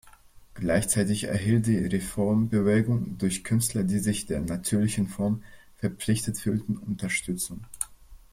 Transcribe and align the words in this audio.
Gleichzeitig 0.55 1.25
erhielt 1.25 1.67
die 1.67 1.77
Reformbewegung 1.77 3.19
durch 3.19 3.43
Künstler, 3.43 3.83
die 3.83 3.99
sich 3.99 4.25
der 4.25 4.39
„natürlichen 4.41 5.07
Form“ 5.07 5.43
verpflichtet 5.77 6.39
fühlten, 6.39 6.75
Unterstützung. 6.77 7.63